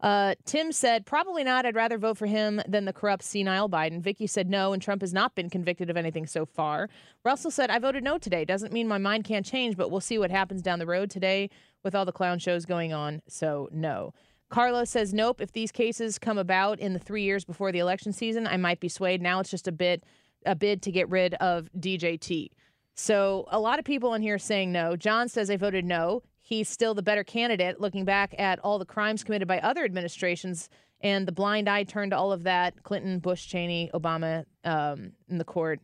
[0.05, 1.64] Uh, Tim said, probably not.
[1.64, 4.02] I'd rather vote for him than the corrupt, senile Biden.
[4.02, 6.90] Vicky said no, and Trump has not been convicted of anything so far.
[7.24, 8.44] Russell said, I voted no today.
[8.44, 11.48] Doesn't mean my mind can't change, but we'll see what happens down the road today
[11.82, 13.22] with all the clown shows going on.
[13.28, 14.12] So, no.
[14.50, 15.40] Carlos says, nope.
[15.40, 18.80] If these cases come about in the three years before the election season, I might
[18.80, 19.22] be swayed.
[19.22, 20.05] Now it's just a bit
[20.44, 22.50] a bid to get rid of DJT.
[22.94, 24.96] So a lot of people in here saying no.
[24.96, 26.22] John says I voted no.
[26.47, 30.68] He's still the better candidate, looking back at all the crimes committed by other administrations
[31.01, 35.38] and the blind eye turned to all of that Clinton, Bush, Cheney, Obama um, in
[35.38, 35.80] the court.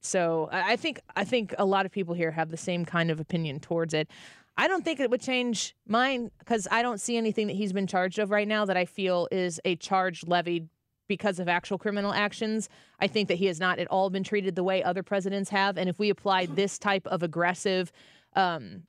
[0.00, 3.18] So I think I think a lot of people here have the same kind of
[3.18, 4.08] opinion towards it.
[4.56, 7.88] I don't think it would change mine because I don't see anything that he's been
[7.88, 10.68] charged of right now that I feel is a charge levied
[11.08, 12.68] because of actual criminal actions.
[13.00, 15.76] I think that he has not at all been treated the way other presidents have.
[15.76, 17.90] And if we apply this type of aggressive
[18.34, 18.82] um,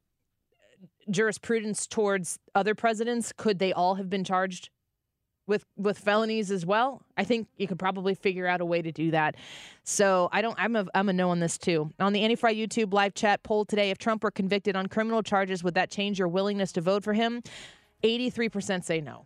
[1.10, 4.70] jurisprudence towards other presidents, could they all have been charged
[5.48, 7.02] with with felonies as well?
[7.18, 9.36] I think you could probably figure out a way to do that.
[9.84, 10.56] So I don't.
[10.60, 11.92] I'm a I'm a no on this too.
[12.00, 15.24] On the Annie Frey YouTube live chat poll today, if Trump were convicted on criminal
[15.24, 17.42] charges, would that change your willingness to vote for him?
[18.04, 19.26] Eighty-three percent say no.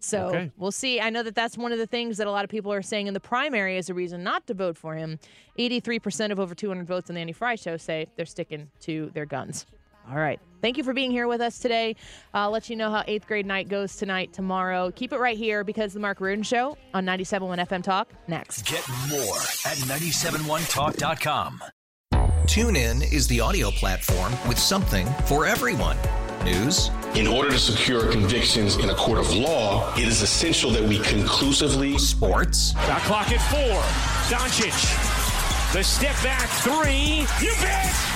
[0.00, 0.50] So Okay.
[0.56, 1.00] we'll see.
[1.00, 3.06] I know that that's one of the things that a lot of people are saying
[3.06, 5.18] in the primary as a reason not to vote for him.
[5.58, 9.24] 83% of over 200 votes on the Annie Frey show say they're sticking to their
[9.24, 9.64] guns.
[10.08, 10.40] All right.
[10.62, 11.96] Thank you for being here with us today.
[12.34, 14.90] I'll let you know how eighth grade night goes tonight, tomorrow.
[14.90, 18.66] Keep it right here because the Mark Reardon Show on 97.1 FM Talk next.
[18.66, 21.62] Get more at 971talk.com.
[22.46, 25.96] Tune in is the audio platform with something for everyone.
[26.44, 26.90] News.
[27.14, 31.00] In order to secure convictions in a court of law, it is essential that we
[31.00, 31.98] conclusively.
[31.98, 32.72] Sports.
[32.72, 33.82] Shot clock at four.
[34.30, 34.72] Doncic.
[35.72, 37.26] The step back three.
[37.44, 38.15] You bet.